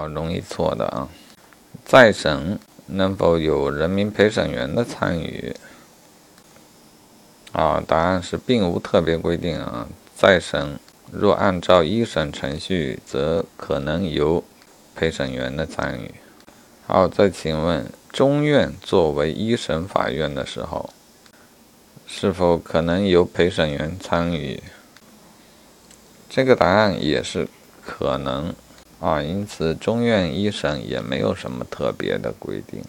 [0.00, 1.08] 啊，容易错的啊。
[1.84, 5.54] 再审能否有人民陪审员的参与？
[7.52, 9.86] 啊，答案是并无特别规定啊。
[10.16, 10.78] 再审
[11.12, 14.42] 若按照一审程序，则可能由
[14.94, 16.14] 陪审员的参与。
[16.86, 20.90] 好，再请问，中院作为一审法院的时候，
[22.06, 24.62] 是否可能由陪审员参与？
[26.28, 27.48] 这个答案也是
[27.84, 28.54] 可能
[29.00, 32.82] 啊，因此中院一审也没有什么特别的规定。